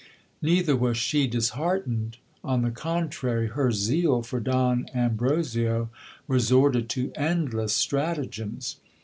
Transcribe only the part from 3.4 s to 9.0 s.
her zeal for Don Ambrosio resorted to endless stratagems.